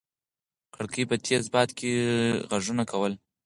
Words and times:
کړکۍ 0.73 1.03
په 1.09 1.15
تېز 1.25 1.43
باد 1.53 1.69
کې 1.77 1.91
غږونه 2.49 2.83
کول. 2.91 3.13